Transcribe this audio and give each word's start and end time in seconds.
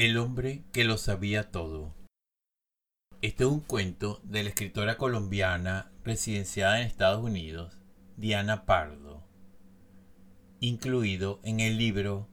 El 0.00 0.16
hombre 0.16 0.64
que 0.72 0.84
lo 0.84 0.96
sabía 0.96 1.50
todo. 1.50 1.94
Este 3.20 3.44
es 3.44 3.50
un 3.50 3.60
cuento 3.60 4.18
de 4.24 4.42
la 4.42 4.48
escritora 4.48 4.96
colombiana 4.96 5.92
residenciada 6.04 6.80
en 6.80 6.86
Estados 6.86 7.22
Unidos, 7.22 7.76
Diana 8.16 8.64
Pardo, 8.64 9.22
incluido 10.58 11.38
en 11.42 11.60
el 11.60 11.76
libro 11.76 12.30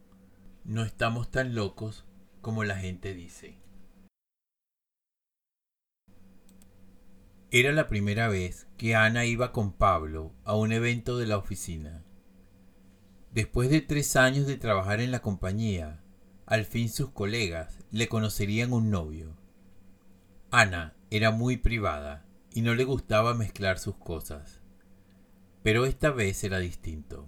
No 0.64 0.86
estamos 0.86 1.30
tan 1.30 1.56
locos 1.56 2.06
como 2.40 2.64
la 2.64 2.78
gente 2.78 3.14
dice. 3.14 3.58
Era 7.52 7.74
la 7.74 7.90
primera 7.90 8.30
vez 8.30 8.70
que 8.78 8.96
Ana 8.96 9.26
iba 9.26 9.52
con 9.52 9.74
Pablo 9.74 10.34
a 10.46 10.56
un 10.56 10.72
evento 10.72 11.18
de 11.18 11.28
la 11.28 11.38
oficina. 11.38 12.06
Después 13.34 13.70
de 13.70 13.82
tres 13.82 14.16
años 14.16 14.48
de 14.48 14.56
trabajar 14.56 15.02
en 15.02 15.12
la 15.12 15.20
compañía, 15.20 16.02
al 16.48 16.66
fin 16.66 16.90
sus 16.90 17.10
colegas 17.10 17.78
le 17.92 18.08
conocerían 18.08 18.72
un 18.72 18.90
novio. 18.90 19.36
Ana 20.50 20.96
era 21.12 21.32
muy 21.32 21.58
privada 21.58 22.26
y 22.52 22.62
no 22.62 22.74
le 22.74 22.86
gustaba 22.86 23.34
mezclar 23.34 23.80
sus 23.80 23.98
cosas. 23.98 24.62
Pero 25.62 25.86
esta 25.86 26.10
vez 26.10 26.42
era 26.46 26.60
distinto. 26.60 27.28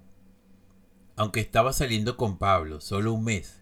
Aunque 1.18 1.42
estaba 1.42 1.74
saliendo 1.74 2.16
con 2.16 2.38
Pablo 2.38 2.80
solo 2.80 3.12
un 3.12 3.26
mes, 3.26 3.62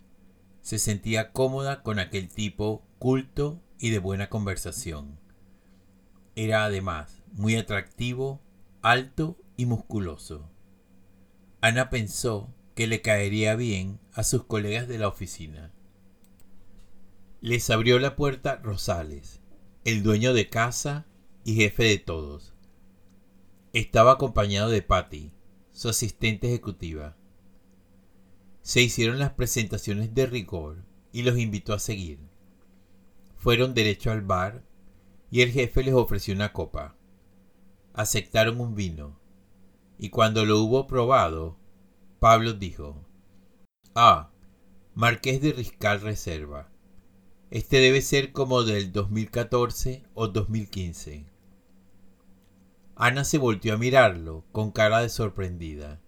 se 0.61 0.77
sentía 0.77 1.31
cómoda 1.31 1.81
con 1.81 1.97
aquel 1.97 2.29
tipo 2.29 2.85
culto 2.99 3.59
y 3.79 3.89
de 3.89 3.97
buena 3.97 4.29
conversación. 4.29 5.19
Era 6.35 6.65
además 6.65 7.23
muy 7.33 7.55
atractivo, 7.55 8.41
alto 8.83 9.39
y 9.55 9.65
musculoso. 9.65 10.51
Ana 11.61 11.89
pensó 11.89 12.53
que 12.77 12.85
le 12.85 13.01
caería 13.01 13.55
bien 13.55 13.99
a 14.13 14.21
sus 14.21 14.43
colegas 14.43 14.87
de 14.87 14.99
la 14.99 15.07
oficina. 15.07 15.73
Les 17.41 17.71
abrió 17.71 17.97
la 17.97 18.15
puerta 18.15 18.57
Rosales, 18.57 19.41
el 19.83 20.03
dueño 20.03 20.31
de 20.35 20.47
casa 20.47 21.07
y 21.43 21.55
jefe 21.55 21.85
de 21.85 21.97
todos. 21.97 22.53
Estaba 23.73 24.11
acompañado 24.11 24.69
de 24.69 24.83
Patty, 24.83 25.31
su 25.71 25.89
asistente 25.89 26.49
ejecutiva. 26.49 27.17
Se 28.61 28.79
hicieron 28.79 29.17
las 29.17 29.31
presentaciones 29.31 30.13
de 30.13 30.27
rigor 30.27 30.85
y 31.11 31.23
los 31.23 31.39
invitó 31.39 31.73
a 31.73 31.79
seguir. 31.79 32.19
Fueron 33.37 33.73
derecho 33.73 34.11
al 34.11 34.21
bar 34.21 34.63
y 35.31 35.41
el 35.41 35.49
jefe 35.49 35.83
les 35.83 35.95
ofreció 35.95 36.35
una 36.35 36.53
copa. 36.53 36.95
Aceptaron 37.95 38.61
un 38.61 38.75
vino 38.75 39.19
y 39.97 40.11
cuando 40.11 40.45
lo 40.45 40.59
hubo 40.61 40.85
probado 40.85 41.57
Pablo 42.19 42.53
dijo, 42.53 43.05
Ah, 43.93 44.31
Marqués 44.95 45.39
de 45.39 45.51
Riscal 45.53 46.01
Reserva. 46.01 46.67
Este 47.51 47.77
debe 47.77 48.01
ser 48.01 48.31
como 48.31 48.63
del 48.63 48.91
2014 48.91 50.03
o 50.15 50.27
2015. 50.27 51.27
Ana 52.95 53.23
se 53.23 53.37
volvió 53.37 53.75
a 53.75 53.77
mirarlo 53.77 54.45
con 54.51 54.71
cara 54.71 55.01
de 55.01 55.09
sorprendida. 55.09 56.01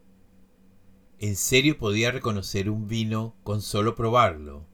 ¿En 1.19 1.35
serio 1.35 1.77
podía 1.77 2.09
reconocer 2.09 2.71
un 2.71 2.87
vino 2.87 3.35
con 3.43 3.61
solo 3.61 3.93
probarlo? 3.93 4.65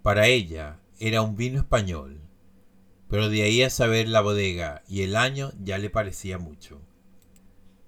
Para 0.00 0.28
ella 0.28 0.80
era 0.98 1.20
un 1.20 1.36
vino 1.36 1.60
español, 1.60 2.22
pero 3.06 3.28
de 3.28 3.42
ahí 3.42 3.62
a 3.62 3.68
saber 3.68 4.08
la 4.08 4.22
bodega 4.22 4.82
y 4.88 5.02
el 5.02 5.14
año 5.14 5.52
ya 5.62 5.76
le 5.76 5.90
parecía 5.90 6.38
mucho. 6.38 6.80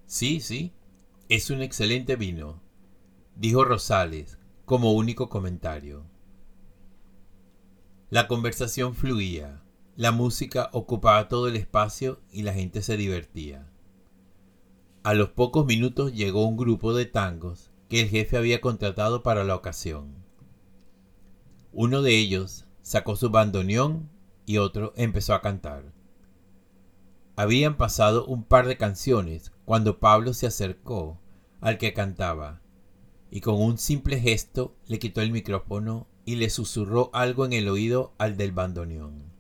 Sí, 0.05 0.41
sí, 0.41 0.75
es 1.31 1.49
un 1.49 1.63
excelente 1.63 2.17
vino, 2.17 2.61
dijo 3.35 3.65
Rosales 3.65 4.39
como 4.67 4.93
único 4.93 5.31
comentario. 5.31 6.05
La 8.11 8.29
conversación 8.29 8.95
fluía, 8.95 9.63
la 9.97 10.13
música 10.13 10.69
ocupaba 10.73 11.29
todo 11.29 11.49
el 11.49 11.57
espacio 11.57 12.21
y 12.31 12.43
la 12.43 12.53
gente 12.53 12.83
se 12.83 12.99
divertía. 12.99 13.67
A 15.03 15.15
los 15.15 15.31
pocos 15.31 15.65
minutos 15.65 16.13
llegó 16.13 16.47
un 16.47 16.59
grupo 16.59 16.93
de 16.95 17.07
tangos 17.07 17.71
que 17.89 18.03
el 18.03 18.09
jefe 18.09 18.37
había 18.37 18.61
contratado 18.61 19.23
para 19.23 19.45
la 19.45 19.57
ocasión. 19.57 20.15
Uno 21.73 22.03
de 22.03 22.19
ellos 22.19 22.67
sacó 22.83 23.17
su 23.17 23.31
bandoneón 23.31 24.11
y 24.45 24.59
otro 24.59 24.93
empezó 24.95 25.33
a 25.33 25.41
cantar. 25.41 25.93
Habían 27.37 27.77
pasado 27.77 28.27
un 28.27 28.45
par 28.45 28.67
de 28.67 28.77
canciones 28.77 29.53
cuando 29.65 29.99
Pablo 29.99 30.35
se 30.35 30.47
acercó 30.47 31.19
al 31.61 31.79
que 31.79 31.93
cantaba 31.93 32.61
y 33.31 33.41
con 33.41 33.61
un 33.61 33.79
simple 33.79 34.21
gesto 34.21 34.77
le 34.87 35.01
quitó 35.01 35.21
el 35.21 35.33
micrófono 35.33 36.07
y 36.25 36.37
le 36.37 36.49
susurró 36.51 37.11
algo 37.13 37.45
en 37.45 37.53
el 37.53 37.69
oído 37.69 38.15
al 38.19 38.37
del 38.37 38.53
bandoneón. 38.53 39.33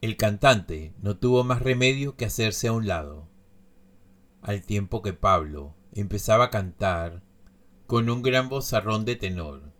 El 0.00 0.16
cantante 0.16 0.94
no 1.02 1.16
tuvo 1.16 1.42
más 1.42 1.62
remedio 1.62 2.16
que 2.16 2.24
hacerse 2.24 2.68
a 2.68 2.72
un 2.72 2.86
lado, 2.86 3.28
al 4.40 4.62
tiempo 4.62 5.02
que 5.02 5.12
Pablo 5.12 5.74
empezaba 5.92 6.44
a 6.44 6.50
cantar 6.50 7.22
con 7.86 8.08
un 8.08 8.22
gran 8.22 8.48
vozarrón 8.48 9.04
de 9.04 9.16
tenor, 9.16 9.72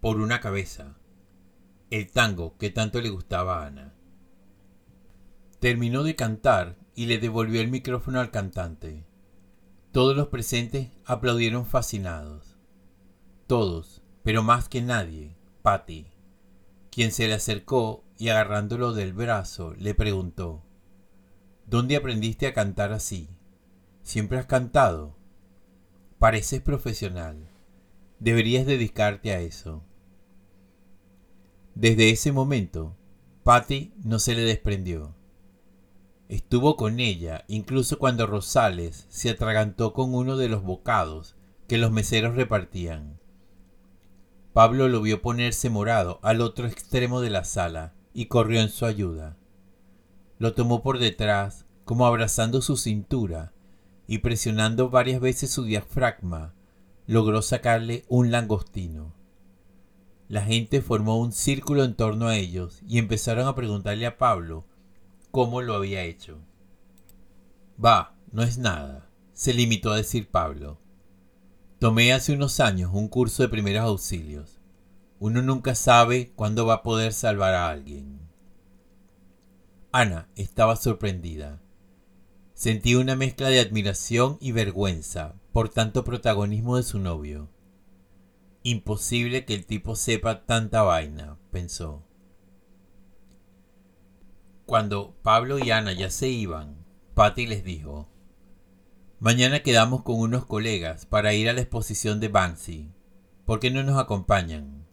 por 0.00 0.20
una 0.20 0.40
cabeza, 0.40 0.98
el 1.90 2.10
tango 2.10 2.56
que 2.58 2.70
tanto 2.70 3.00
le 3.00 3.08
gustaba 3.08 3.62
a 3.62 3.66
Ana. 3.66 3.97
Terminó 5.60 6.04
de 6.04 6.14
cantar 6.14 6.76
y 6.94 7.06
le 7.06 7.18
devolvió 7.18 7.60
el 7.60 7.68
micrófono 7.68 8.20
al 8.20 8.30
cantante. 8.30 9.04
Todos 9.90 10.16
los 10.16 10.28
presentes 10.28 10.90
aplaudieron 11.04 11.66
fascinados. 11.66 12.56
Todos, 13.48 14.02
pero 14.22 14.42
más 14.44 14.68
que 14.68 14.82
nadie, 14.82 15.34
Patty, 15.62 16.06
quien 16.90 17.10
se 17.10 17.26
le 17.26 17.34
acercó 17.34 18.04
y 18.18 18.28
agarrándolo 18.28 18.92
del 18.92 19.12
brazo 19.12 19.74
le 19.78 19.94
preguntó, 19.94 20.62
¿Dónde 21.66 21.96
aprendiste 21.96 22.46
a 22.46 22.54
cantar 22.54 22.92
así? 22.92 23.28
¿Siempre 24.02 24.38
has 24.38 24.46
cantado? 24.46 25.16
Pareces 26.18 26.62
profesional. 26.62 27.48
Deberías 28.20 28.64
dedicarte 28.64 29.32
a 29.32 29.40
eso. 29.40 29.82
Desde 31.74 32.10
ese 32.10 32.32
momento, 32.32 32.96
Patty 33.42 33.92
no 34.02 34.18
se 34.18 34.34
le 34.34 34.42
desprendió. 34.42 35.17
Estuvo 36.28 36.76
con 36.76 37.00
ella 37.00 37.44
incluso 37.48 37.98
cuando 37.98 38.26
Rosales 38.26 39.06
se 39.08 39.30
atragantó 39.30 39.94
con 39.94 40.14
uno 40.14 40.36
de 40.36 40.48
los 40.48 40.62
bocados 40.62 41.36
que 41.66 41.78
los 41.78 41.90
meseros 41.90 42.34
repartían. 42.34 43.18
Pablo 44.52 44.88
lo 44.88 45.00
vio 45.00 45.22
ponerse 45.22 45.70
morado 45.70 46.20
al 46.22 46.40
otro 46.40 46.66
extremo 46.66 47.20
de 47.20 47.30
la 47.30 47.44
sala 47.44 47.94
y 48.12 48.26
corrió 48.26 48.60
en 48.60 48.68
su 48.68 48.84
ayuda. 48.84 49.36
Lo 50.38 50.52
tomó 50.52 50.82
por 50.82 50.98
detrás, 50.98 51.66
como 51.84 52.06
abrazando 52.06 52.60
su 52.60 52.76
cintura, 52.76 53.52
y 54.06 54.18
presionando 54.18 54.90
varias 54.90 55.20
veces 55.20 55.50
su 55.50 55.64
diafragma, 55.64 56.54
logró 57.06 57.40
sacarle 57.40 58.04
un 58.08 58.30
langostino. 58.30 59.14
La 60.28 60.42
gente 60.42 60.82
formó 60.82 61.18
un 61.18 61.32
círculo 61.32 61.84
en 61.84 61.94
torno 61.94 62.28
a 62.28 62.36
ellos 62.36 62.80
y 62.86 62.98
empezaron 62.98 63.46
a 63.46 63.54
preguntarle 63.54 64.06
a 64.06 64.18
Pablo 64.18 64.64
cómo 65.30 65.62
lo 65.62 65.74
había 65.74 66.02
hecho. 66.04 66.38
Va, 67.82 68.16
no 68.32 68.42
es 68.42 68.58
nada, 68.58 69.08
se 69.32 69.54
limitó 69.54 69.92
a 69.92 69.96
decir 69.96 70.28
Pablo. 70.28 70.78
Tomé 71.78 72.12
hace 72.12 72.32
unos 72.32 72.58
años 72.58 72.90
un 72.92 73.08
curso 73.08 73.42
de 73.42 73.48
primeros 73.48 73.84
auxilios. 73.84 74.58
Uno 75.20 75.42
nunca 75.42 75.74
sabe 75.74 76.32
cuándo 76.34 76.66
va 76.66 76.74
a 76.74 76.82
poder 76.82 77.12
salvar 77.12 77.54
a 77.54 77.68
alguien. 77.68 78.18
Ana 79.92 80.28
estaba 80.34 80.76
sorprendida. 80.76 81.60
Sentía 82.54 82.98
una 82.98 83.14
mezcla 83.14 83.48
de 83.48 83.60
admiración 83.60 84.38
y 84.40 84.50
vergüenza 84.50 85.36
por 85.52 85.68
tanto 85.68 86.04
protagonismo 86.04 86.76
de 86.76 86.82
su 86.82 86.98
novio. 86.98 87.48
Imposible 88.64 89.44
que 89.44 89.54
el 89.54 89.66
tipo 89.66 89.94
sepa 89.94 90.44
tanta 90.44 90.82
vaina, 90.82 91.38
pensó. 91.52 92.07
Cuando 94.68 95.16
Pablo 95.22 95.58
y 95.58 95.70
Ana 95.70 95.94
ya 95.94 96.10
se 96.10 96.28
iban, 96.28 96.84
Patty 97.14 97.46
les 97.46 97.64
dijo, 97.64 98.06
Mañana 99.18 99.60
quedamos 99.60 100.02
con 100.02 100.20
unos 100.20 100.44
colegas 100.44 101.06
para 101.06 101.32
ir 101.32 101.48
a 101.48 101.54
la 101.54 101.62
exposición 101.62 102.20
de 102.20 102.28
Banksy. 102.28 102.92
¿Por 103.46 103.60
qué 103.60 103.70
no 103.70 103.82
nos 103.82 103.98
acompañan? 103.98 104.86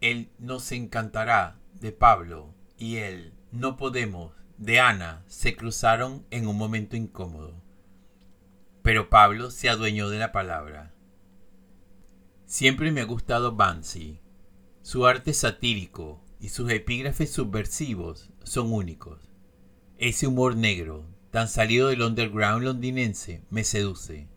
Él 0.00 0.32
nos 0.40 0.72
encantará 0.72 1.60
de 1.74 1.92
Pablo 1.92 2.52
y 2.76 2.96
él 2.96 3.32
no 3.52 3.76
podemos 3.76 4.32
de 4.58 4.80
Ana 4.80 5.22
se 5.28 5.54
cruzaron 5.54 6.26
en 6.32 6.48
un 6.48 6.58
momento 6.58 6.96
incómodo. 6.96 7.62
Pero 8.82 9.08
Pablo 9.08 9.52
se 9.52 9.68
adueñó 9.68 10.08
de 10.08 10.18
la 10.18 10.32
palabra. 10.32 10.92
Siempre 12.44 12.90
me 12.90 13.02
ha 13.02 13.04
gustado 13.04 13.54
Banksy. 13.54 14.20
Su 14.82 15.06
arte 15.06 15.32
satírico, 15.32 16.23
y 16.44 16.50
sus 16.50 16.70
epígrafes 16.70 17.32
subversivos 17.32 18.28
son 18.42 18.70
únicos. 18.70 19.30
Ese 19.96 20.26
humor 20.26 20.56
negro, 20.56 21.06
tan 21.30 21.48
salido 21.48 21.88
del 21.88 22.02
underground 22.02 22.64
londinense, 22.64 23.42
me 23.48 23.64
seduce. 23.64 24.28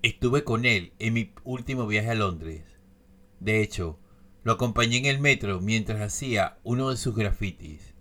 Estuve 0.00 0.44
con 0.44 0.64
él 0.64 0.94
en 0.98 1.12
mi 1.12 1.34
último 1.44 1.86
viaje 1.86 2.08
a 2.08 2.14
Londres. 2.14 2.64
De 3.38 3.60
hecho, 3.60 3.98
lo 4.44 4.52
acompañé 4.52 4.96
en 4.96 5.04
el 5.04 5.20
metro 5.20 5.60
mientras 5.60 6.00
hacía 6.00 6.56
uno 6.64 6.88
de 6.88 6.96
sus 6.96 7.14
grafitis, 7.14 7.94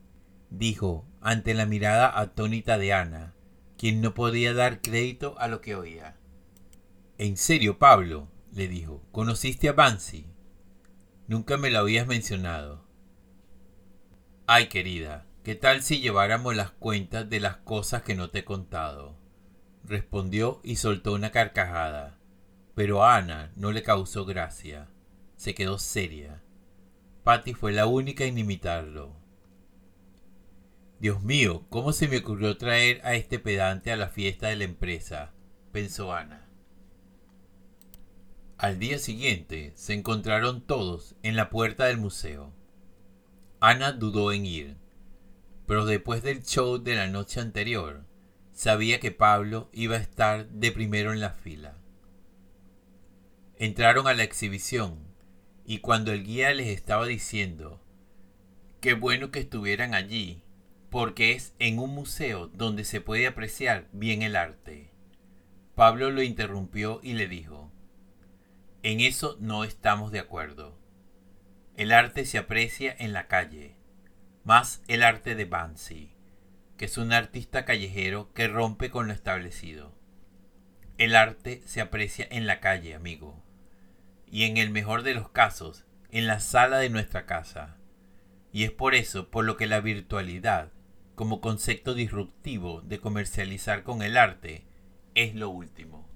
dijo 0.50 1.06
ante 1.20 1.54
la 1.54 1.66
mirada 1.66 2.18
atónita 2.18 2.78
de 2.78 2.94
Ana, 2.94 3.36
quien 3.78 4.00
no 4.00 4.14
podía 4.14 4.54
dar 4.54 4.80
crédito 4.80 5.38
a 5.40 5.50
lo 5.50 5.60
que 5.60 5.76
oía. 5.76 6.16
En 7.18 7.36
serio, 7.36 7.78
Pablo, 7.80 8.30
le 8.54 8.70
dijo, 8.70 9.04
¿conociste 9.12 9.68
a 9.68 9.74
Bansi? 9.74 10.26
Nunca 11.28 11.58
me 11.58 11.70
lo 11.70 11.80
habías 11.80 12.08
mencionado. 12.08 12.93
Ay, 14.46 14.68
querida, 14.68 15.26
¿qué 15.44 15.56
tal 15.56 15.84
si 15.84 16.02
lleváramos 16.02 16.54
las 16.54 16.72
cuentas 16.72 17.30
de 17.30 17.40
las 17.40 17.58
cosas 17.58 18.04
que 18.04 18.14
no 18.14 18.30
te 18.30 18.40
he 18.40 18.44
contado? 18.44 19.16
respondió 19.86 20.60
y 20.64 20.76
soltó 20.76 21.14
una 21.14 21.32
carcajada. 21.32 22.20
Pero 22.76 23.06
Ana 23.06 23.54
no 23.56 23.72
le 23.72 23.84
causó 23.84 24.26
gracia. 24.26 24.90
Se 25.38 25.54
quedó 25.54 25.78
seria. 25.78 26.42
Patty 27.24 27.54
fue 27.54 27.72
la 27.72 27.86
única 27.86 28.26
en 28.26 28.38
imitarlo. 28.38 29.16
Dios 31.00 31.22
mío, 31.22 31.66
¿cómo 31.70 31.94
se 31.94 32.10
me 32.10 32.18
ocurrió 32.18 32.58
traer 32.58 33.00
a 33.06 33.16
este 33.16 33.40
pedante 33.40 33.94
a 33.94 33.98
la 33.98 34.10
fiesta 34.10 34.48
de 34.48 34.58
la 34.58 34.64
empresa? 34.66 35.32
pensó 35.72 36.14
Ana. 36.14 36.50
Al 38.58 38.78
día 38.78 39.00
siguiente 39.00 39.72
se 39.76 39.94
encontraron 39.94 40.62
todos 40.62 41.16
en 41.24 41.38
la 41.38 41.50
puerta 41.50 41.86
del 41.86 41.98
museo. 41.98 42.54
Ana 43.66 43.94
dudó 43.94 44.34
en 44.34 44.46
ir, 44.46 44.76
pero 45.66 45.86
después 45.86 46.22
del 46.22 46.44
show 46.44 46.80
de 46.80 46.96
la 46.96 47.08
noche 47.08 47.40
anterior, 47.40 48.04
sabía 48.52 49.00
que 49.00 49.12
Pablo 49.12 49.70
iba 49.72 49.96
a 49.96 50.02
estar 50.02 50.50
de 50.50 50.74
primero 50.74 51.14
en 51.14 51.22
la 51.22 51.30
fila. 51.30 51.78
Entraron 53.56 54.08
a 54.08 54.14
la 54.16 54.24
exhibición 54.24 55.00
y 55.66 55.78
cuando 55.78 56.12
el 56.12 56.26
guía 56.26 56.54
les 56.54 56.68
estaba 56.68 57.06
diciendo 57.06 57.80
qué 58.82 58.96
bueno 58.96 59.32
que 59.32 59.40
estuvieran 59.40 59.94
allí, 59.94 60.44
porque 60.90 61.32
es 61.32 61.56
en 61.58 61.80
un 61.80 61.96
museo 61.96 62.48
donde 62.48 62.84
se 62.84 63.00
puede 63.00 63.28
apreciar 63.28 63.88
bien 63.94 64.24
el 64.24 64.36
arte. 64.36 64.92
Pablo 65.74 66.12
lo 66.12 66.22
interrumpió 66.22 67.00
y 67.02 67.14
le 67.14 67.30
dijo, 67.30 67.72
en 68.82 69.00
eso 69.00 69.38
no 69.40 69.64
estamos 69.64 70.12
de 70.12 70.20
acuerdo. 70.20 70.83
El 71.76 71.92
arte 71.92 72.26
se 72.26 72.38
aprecia 72.38 72.96
en 72.98 73.14
la 73.14 73.28
calle, 73.28 73.76
más 74.44 74.82
el 74.88 75.04
arte 75.04 75.36
de 75.36 75.46
Banksy 75.46 76.14
que 76.78 76.86
es 76.86 76.98
un 76.98 77.14
artista 77.14 77.66
callejero 77.66 78.32
que 78.34 78.48
rompe 78.48 78.90
con 78.90 79.08
lo 79.08 79.14
establecido. 79.14 79.94
El 80.98 81.16
arte 81.16 81.62
se 81.66 81.82
aprecia 81.82 82.28
en 82.30 82.48
la 82.48 82.60
calle, 82.60 82.96
amigo, 82.96 83.44
y 84.28 84.44
en 84.44 84.58
el 84.58 84.70
mejor 84.70 85.04
de 85.04 85.14
los 85.14 85.30
casos, 85.30 85.86
en 86.10 86.28
la 86.28 86.40
sala 86.40 86.78
de 86.78 86.90
nuestra 86.90 87.26
casa. 87.26 87.78
Y 88.52 88.64
es 88.64 88.72
por 88.72 88.96
eso 88.96 89.30
por 89.30 89.46
lo 89.46 89.58
que 89.58 89.68
la 89.68 89.82
virtualidad, 89.82 90.72
como 91.16 91.42
concepto 91.42 91.94
disruptivo 91.94 92.82
de 92.82 93.00
comercializar 93.00 93.84
con 93.84 94.02
el 94.02 94.18
arte, 94.18 94.66
es 95.16 95.36
lo 95.36 95.50
último. 95.50 96.08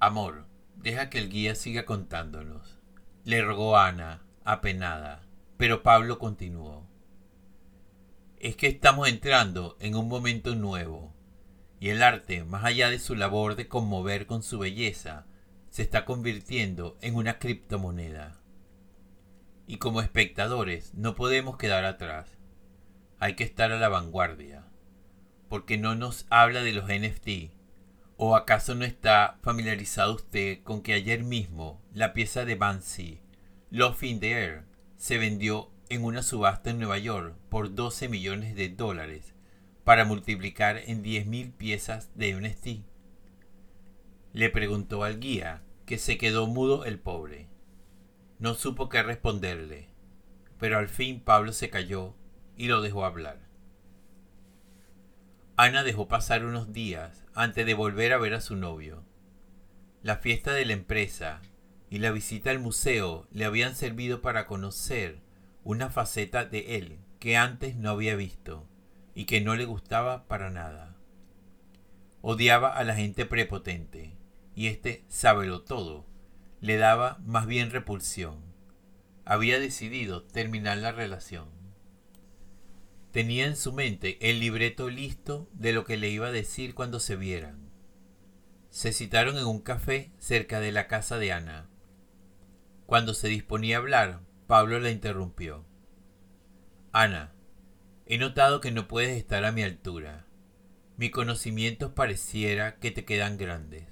Amor, 0.00 0.46
deja 0.76 1.10
que 1.10 1.18
el 1.18 1.30
guía 1.30 1.54
siga 1.54 1.84
contándonos, 1.84 2.80
le 3.24 3.42
rogó 3.42 3.76
Ana, 3.76 4.22
apenada, 4.44 5.22
pero 5.56 5.82
Pablo 5.82 6.18
continuó 6.18 6.84
es 8.44 8.56
que 8.56 8.66
estamos 8.66 9.08
entrando 9.08 9.78
en 9.80 9.94
un 9.94 10.06
momento 10.06 10.54
nuevo 10.54 11.14
y 11.80 11.88
el 11.88 12.02
arte, 12.02 12.44
más 12.44 12.62
allá 12.62 12.90
de 12.90 12.98
su 12.98 13.14
labor 13.14 13.56
de 13.56 13.68
conmover 13.68 14.26
con 14.26 14.42
su 14.42 14.58
belleza, 14.58 15.24
se 15.70 15.80
está 15.80 16.04
convirtiendo 16.04 16.98
en 17.00 17.14
una 17.14 17.38
criptomoneda. 17.38 18.42
Y 19.66 19.78
como 19.78 20.02
espectadores 20.02 20.92
no 20.92 21.14
podemos 21.14 21.56
quedar 21.56 21.86
atrás. 21.86 22.36
Hay 23.18 23.34
que 23.34 23.44
estar 23.44 23.72
a 23.72 23.78
la 23.78 23.88
vanguardia. 23.88 24.66
Porque 25.48 25.78
no 25.78 25.94
nos 25.94 26.26
habla 26.28 26.62
de 26.62 26.72
los 26.72 26.84
NFT. 26.84 27.50
¿O 28.16 28.36
acaso 28.36 28.74
no 28.74 28.84
está 28.84 29.38
familiarizado 29.42 30.14
usted 30.14 30.62
con 30.62 30.82
que 30.82 30.92
ayer 30.92 31.24
mismo 31.24 31.82
la 31.92 32.12
pieza 32.12 32.44
de 32.44 32.54
Banksy, 32.54 33.20
Love 33.70 34.04
in 34.04 34.22
Air, 34.22 34.64
se 34.96 35.18
vendió 35.18 35.70
en 35.88 36.04
una 36.04 36.22
subasta 36.22 36.70
en 36.70 36.78
Nueva 36.78 36.98
York 36.98 37.36
por 37.48 37.74
12 37.74 38.08
millones 38.08 38.54
de 38.54 38.68
dólares 38.68 39.34
para 39.82 40.04
multiplicar 40.04 40.78
en 40.86 41.02
10.000 41.02 41.52
piezas 41.52 42.10
de 42.14 42.34
NFT. 42.34 42.84
Le 44.32 44.48
preguntó 44.48 45.04
al 45.04 45.18
guía, 45.18 45.62
que 45.84 45.98
se 45.98 46.16
quedó 46.16 46.46
mudo 46.46 46.84
el 46.84 46.98
pobre. 46.98 47.48
No 48.38 48.54
supo 48.54 48.88
qué 48.88 49.02
responderle, 49.02 49.88
pero 50.58 50.78
al 50.78 50.88
fin 50.88 51.20
Pablo 51.20 51.52
se 51.52 51.68
calló 51.68 52.14
y 52.56 52.68
lo 52.68 52.80
dejó 52.80 53.04
hablar. 53.04 53.43
Ana 55.56 55.84
dejó 55.84 56.08
pasar 56.08 56.44
unos 56.44 56.72
días 56.72 57.24
antes 57.32 57.64
de 57.64 57.74
volver 57.74 58.12
a 58.12 58.18
ver 58.18 58.34
a 58.34 58.40
su 58.40 58.56
novio. 58.56 59.04
La 60.02 60.16
fiesta 60.16 60.52
de 60.52 60.64
la 60.64 60.72
empresa 60.72 61.42
y 61.90 61.98
la 61.98 62.10
visita 62.10 62.50
al 62.50 62.58
museo 62.58 63.28
le 63.30 63.44
habían 63.44 63.76
servido 63.76 64.20
para 64.20 64.48
conocer 64.48 65.20
una 65.62 65.90
faceta 65.90 66.44
de 66.44 66.76
él 66.76 66.98
que 67.20 67.36
antes 67.36 67.76
no 67.76 67.90
había 67.90 68.16
visto 68.16 68.66
y 69.14 69.26
que 69.26 69.40
no 69.40 69.54
le 69.54 69.64
gustaba 69.64 70.26
para 70.26 70.50
nada. 70.50 70.96
Odiaba 72.20 72.70
a 72.70 72.82
la 72.82 72.96
gente 72.96 73.24
prepotente 73.24 74.16
y 74.56 74.66
este 74.66 75.04
sábelo 75.06 75.62
todo 75.62 76.04
le 76.60 76.78
daba 76.78 77.18
más 77.24 77.46
bien 77.46 77.70
repulsión. 77.70 78.40
Había 79.24 79.60
decidido 79.60 80.24
terminar 80.24 80.78
la 80.78 80.90
relación. 80.90 81.63
Tenía 83.14 83.46
en 83.46 83.54
su 83.54 83.72
mente 83.72 84.18
el 84.28 84.40
libreto 84.40 84.90
listo 84.90 85.48
de 85.52 85.72
lo 85.72 85.84
que 85.84 85.96
le 85.96 86.08
iba 86.08 86.26
a 86.26 86.32
decir 86.32 86.74
cuando 86.74 86.98
se 86.98 87.14
vieran. 87.14 87.70
Se 88.70 88.92
citaron 88.92 89.38
en 89.38 89.46
un 89.46 89.60
café 89.60 90.10
cerca 90.18 90.58
de 90.58 90.72
la 90.72 90.88
casa 90.88 91.16
de 91.18 91.30
Ana. 91.30 91.70
Cuando 92.86 93.14
se 93.14 93.28
disponía 93.28 93.76
a 93.76 93.78
hablar, 93.78 94.22
Pablo 94.48 94.80
la 94.80 94.90
interrumpió. 94.90 95.64
Ana, 96.90 97.32
he 98.04 98.18
notado 98.18 98.60
que 98.60 98.72
no 98.72 98.88
puedes 98.88 99.16
estar 99.16 99.44
a 99.44 99.52
mi 99.52 99.62
altura. 99.62 100.26
Mis 100.96 101.12
conocimientos 101.12 101.92
pareciera 101.92 102.80
que 102.80 102.90
te 102.90 103.04
quedan 103.04 103.38
grandes. 103.38 103.84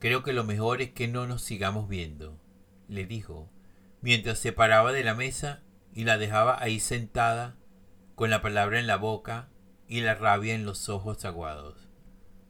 Creo 0.00 0.24
que 0.24 0.32
lo 0.32 0.42
mejor 0.42 0.82
es 0.82 0.90
que 0.90 1.06
no 1.06 1.28
nos 1.28 1.42
sigamos 1.42 1.88
viendo, 1.88 2.40
le 2.88 3.06
dijo, 3.06 3.48
mientras 4.00 4.40
se 4.40 4.52
paraba 4.52 4.90
de 4.90 5.04
la 5.04 5.14
mesa 5.14 5.62
y 5.94 6.02
la 6.02 6.18
dejaba 6.18 6.60
ahí 6.60 6.80
sentada, 6.80 7.54
con 8.16 8.30
la 8.30 8.40
palabra 8.40 8.80
en 8.80 8.86
la 8.86 8.96
boca 8.96 9.50
y 9.86 10.00
la 10.00 10.14
rabia 10.14 10.54
en 10.54 10.64
los 10.64 10.88
ojos 10.88 11.26
aguados. 11.26 11.90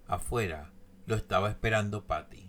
Afuera 0.07 0.71
lo 1.07 1.17
estaba 1.17 1.51
esperando 1.51 2.07
Patty. 2.07 2.46